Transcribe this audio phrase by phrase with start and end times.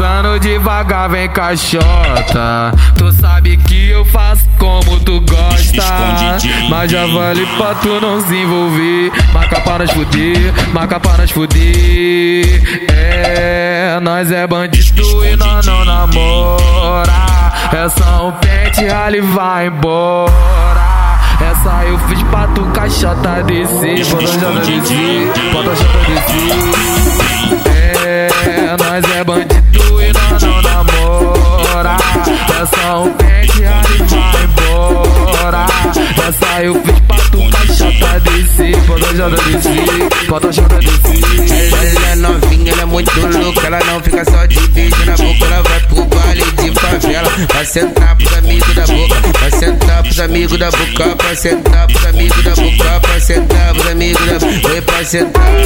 [0.00, 2.72] deslizando devagar, vem caixota.
[2.96, 6.38] Tu sabe que eu faço como tu gosta.
[6.70, 9.12] Mas já vale pra tu não se envolver.
[9.32, 11.60] Marca para nós fuder, marca para nós fuder.
[12.90, 17.12] É, nós é bandido e nós não namora.
[17.72, 20.80] É só um pente, ali vai embora.
[21.40, 24.06] Essa eu fiz pra tu caixota descer.
[24.06, 26.50] Bota jota descer, bota jota descer.
[27.74, 27.89] É,
[36.30, 38.76] Essa eu fiz pra tu caixota descer.
[38.86, 41.96] Bota a jota descer, bota a jota descer.
[41.96, 43.66] Ela é novinha, ela é muito louca.
[43.66, 45.44] Ela não fica só de beijo na boca.
[45.44, 47.28] Ela vai pro baile de favela.
[47.52, 49.16] Vai sentar pros amigos da boca.
[49.40, 51.16] Vai sentar pros amigos da boca.
[51.16, 53.00] Pra sentar pros amigos da boca.
[53.00, 54.68] Pra sentar pros amigos da boca.
[54.68, 55.42] Foi pra sentar.
[55.42, 55.64] Ai,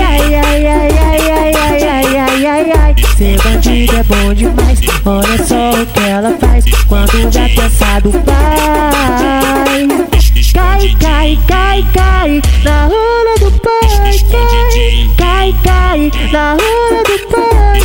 [0.00, 2.94] ai, ai, ai, ai, ai, ai, ai, ai, ai, ai.
[3.18, 4.80] Ser bandido é bom demais.
[5.04, 6.09] Olha só o que faz
[7.28, 9.88] pensar do pai.
[10.52, 14.18] Cai, cai, cai, cai na rola do pai.
[15.16, 17.80] Cai, cai, na rola do pai.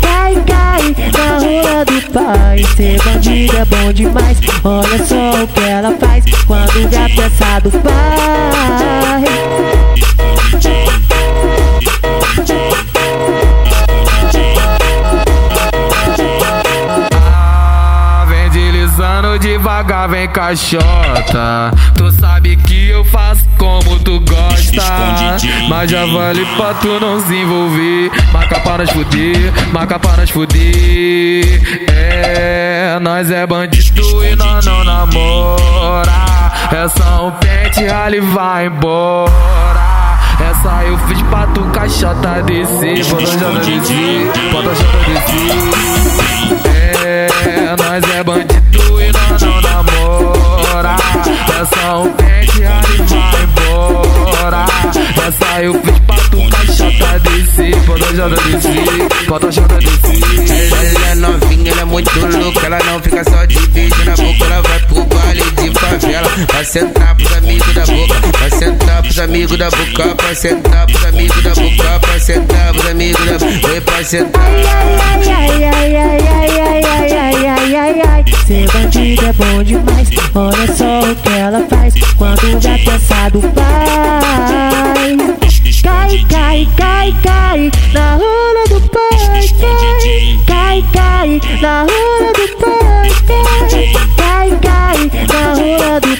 [0.00, 2.64] Cai, cai, na rola do pai.
[2.76, 4.38] Ser bandido é bom demais.
[4.64, 9.24] Olha só o que ela faz quando pensar do pai.
[19.14, 21.70] Deslizando devagar, vem caixota.
[21.94, 25.36] Tu sabe que eu faço como tu gosta.
[25.68, 28.10] Mas já vale pra tu não se envolver.
[28.32, 31.86] Marca para nós fuder, marca para nós fuder.
[31.88, 36.12] É, nós é bandido e nós não namora.
[36.72, 39.84] É só um pente, ali vai embora.
[40.40, 43.04] Essa eu fiz pra tu caixota descer.
[43.04, 46.23] Bota a jota descer, bota a jota descer.
[55.64, 57.76] Eu fiz pra tu caixota descer.
[57.86, 60.94] Bota jota descer, bota a jota descer.
[60.94, 62.66] Ela é novinha, ela é muito louca.
[62.66, 64.44] Ela não fica só de beijo na boca.
[64.44, 66.28] Ela vai pro baile de favela.
[66.52, 68.38] Vai sentar pros amigos da boca.
[68.38, 70.22] Vai sentar pros amigos da boca.
[70.22, 71.98] Vai sentar pros amigos da boca.
[72.06, 73.80] Vai sentar pros amigos da boca.
[73.80, 74.42] Pra sentar.
[74.42, 78.24] Ai, ai, ai, ai, ai, ai, ai, ai, ai, ai, ai.
[78.46, 79.93] Ser bandido é bom demais.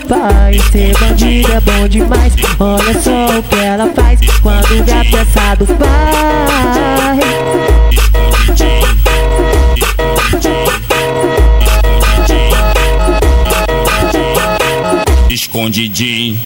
[0.05, 0.59] Pai.
[0.71, 2.33] Ser bandido é bom demais.
[2.59, 7.21] Olha só o que ela faz quando vai pensar do pai.
[15.31, 16.41] Escondidinho.